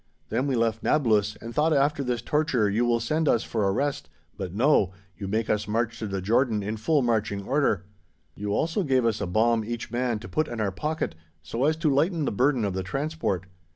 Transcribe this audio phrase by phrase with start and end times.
[0.29, 3.71] Then we left Nablus and thought after this torture you will send us for a
[3.71, 7.85] rest, but no, you make us march to the Jordan in full marching order.
[8.33, 11.77] You also gave us a bomb each man to put in our pocket so as
[11.77, 13.45] to lighten the burden of the transport.